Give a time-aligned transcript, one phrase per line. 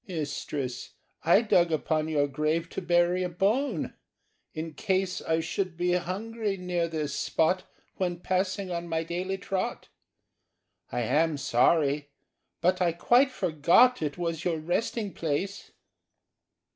[0.07, 3.93] "Mistress, I dug upon your grave To bury a bone,
[4.51, 7.65] in case I should be hungry near this spot
[7.97, 9.89] When passing on my daily trot.
[10.91, 12.09] I am sorry,
[12.61, 15.69] but I quite forgot It was your resting place."